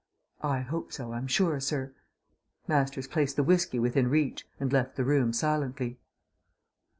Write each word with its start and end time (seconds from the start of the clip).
"I 0.43 0.61
hope 0.61 0.91
so, 0.91 1.13
I'm 1.13 1.27
sure, 1.27 1.59
sir." 1.59 1.93
Masters 2.67 3.05
placed 3.05 3.35
the 3.35 3.43
whisky 3.43 3.77
within 3.77 4.09
reach 4.09 4.47
and 4.59 4.73
left 4.73 4.95
the 4.95 5.05
room 5.05 5.31
silently. 5.31 5.99